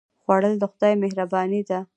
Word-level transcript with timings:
خوړل 0.21 0.53
د 0.59 0.63
خدای 0.71 0.93
مهرباني 1.03 1.61
ده 1.69 1.79